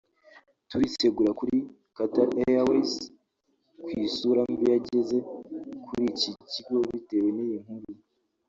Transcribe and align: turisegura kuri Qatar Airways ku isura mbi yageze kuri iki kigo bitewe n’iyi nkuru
turisegura 0.69 1.31
kuri 1.39 1.55
Qatar 1.95 2.27
Airways 2.43 2.91
ku 3.83 3.87
isura 4.05 4.41
mbi 4.53 4.65
yageze 4.73 5.17
kuri 5.85 6.03
iki 6.11 6.31
kigo 6.51 6.75
bitewe 6.91 7.29
n’iyi 7.37 7.57
nkuru 7.63 7.87